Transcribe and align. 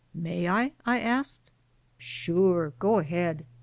"May 0.15 0.47
I? 0.49 0.71
I 0.83 0.99
asked." 0.99 1.51
Sure. 2.15 2.73
Go 2.79 2.97
ahead. 2.97 3.45